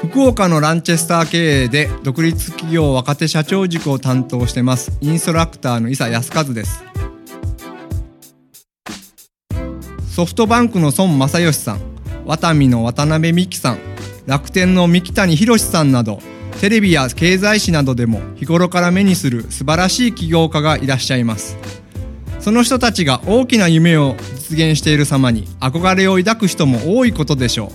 [0.00, 6.84] 福岡のランチェスター経営で独立企業若手社長塾を担当してますインストラクターの伊佐康和です。
[10.14, 11.80] ソフトバンクの孫正義さん
[12.24, 13.78] ワタミの渡辺美樹さん
[14.26, 16.20] 楽天の三木谷博さんなど
[16.60, 21.56] テレビや経済誌などでも日頃から目にする素晴らしい起業家がいらっしゃいます。
[22.38, 27.72] その人たちが大きな夢を実現している様に憧れを抱く人も多いことでしょ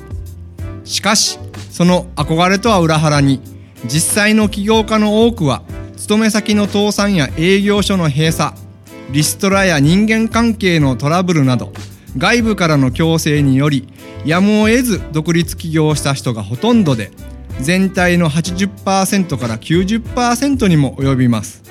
[0.84, 0.88] う。
[0.88, 1.38] しかし
[1.74, 3.42] その憧れとは裏腹に
[3.86, 5.64] 実際の起業家の多くは
[5.98, 8.56] 勤め先の倒産や営業所の閉鎖
[9.10, 11.74] リストラや人間関係のトラブルなど
[12.16, 13.88] 外部からの強制により
[14.24, 17.10] やむを得ず独立起業した人がほとんどで
[17.60, 21.64] 全体の80%から90%にも及びます。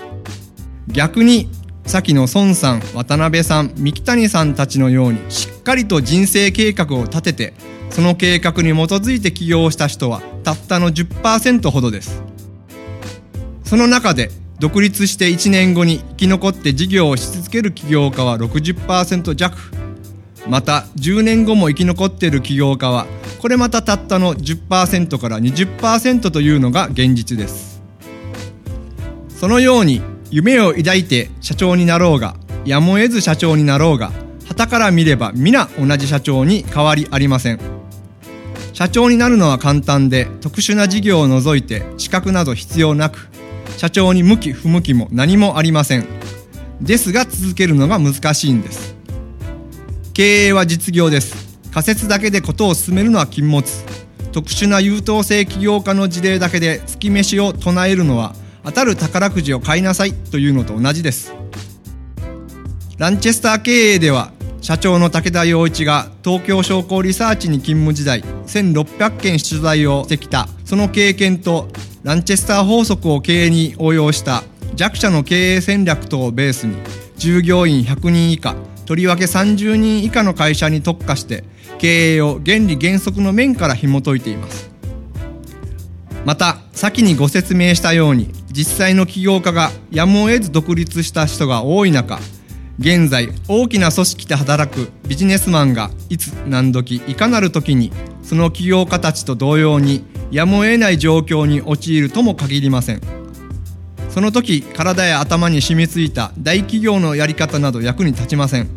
[0.88, 1.48] 逆に
[1.86, 7.54] 先の孫さん渡辺さん三木谷さんたちのようにしっかりと人生計画を立てて
[7.90, 12.22] その計画に基づいて起業した人はたったの10%ほどです。
[13.64, 19.58] その中で独立して1年後に生き残って事業をし続ける起業家は60%弱。
[20.48, 23.06] また10年後も生き残っている起業家は
[23.40, 27.82] これまたたったの10%から20%というのが現実です。
[29.28, 30.00] そのように
[30.32, 34.12] 夢を抱いて社長になろうがやむを得ず社長になろうが
[34.48, 37.60] 旗から見れば皆同じ社長に変わりありません。
[38.72, 43.28] 社長になるのは簡単で特殊な事業を除いて資格など必要なく
[43.76, 46.06] 社長に向き不向きも何もありません。
[46.80, 48.96] ですが続けるのが難しいんです。
[50.14, 51.58] 経営は実業です。
[51.72, 53.62] 仮説だけでことを進めるのは禁物。
[54.32, 61.32] 特殊な優等生起業家の事例だけで月飯を唱えるのは当たる宝くじを買いなさいというのと同じです。
[62.98, 70.48] ランチェスター経営では社長の武田洋一が東京商工リサーチに勤務時代1600件取材をしてきた。
[70.64, 71.68] その経験と
[72.02, 74.42] ランチェスター法則を経営に応用した
[74.74, 76.76] 弱者の経営戦略等をベースに
[77.16, 78.56] 従業員100人以下
[78.86, 81.44] とりわけ30人以下の会社に特化して
[81.78, 84.71] 経営を原理原則の面から紐解いています。
[86.24, 92.20] また先にご説明したように実際の起業家がやむを得ず独立した人が多い中
[92.78, 103.00] 現在大きな組織で働くビジネスマンがいつ何時いかなる時にその起業家たちと同様にやむを得ない状況に陥るとも限りません。
[104.08, 108.68] その時体や頭に染みついた大企業のやり方など役に立ちません。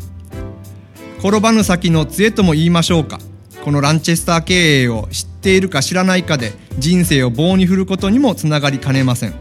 [1.18, 3.18] 転ばぬ先の杖とも言いましょうか。
[3.64, 9.34] このランチェスター経営を知ってっているか知らないかで人生を棒に振ることにもつながりかねません。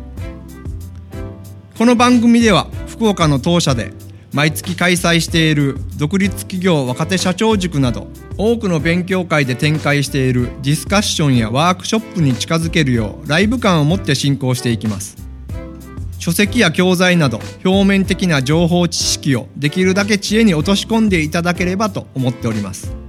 [1.76, 3.92] この番組では福岡の当社で
[4.32, 8.08] 毎月開催している独立企業若手社長塾など
[8.38, 15.18] 多くの勉強会で展開しているディスカッションやワークショップに近づけるようライブ感を持って進行していきます。
[16.20, 23.05] 書籍や教材など表面的な情報知識をできるだけ知恵に落とし込んでいただければと思っております。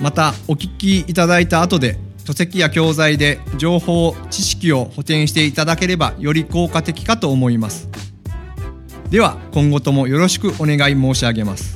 [0.00, 7.88] またお聞きいただいた後で書籍や教材で情報知識を補填していただければより効果的かと思います。
[9.10, 11.75] では今後ともよろしくお願い申し上げます。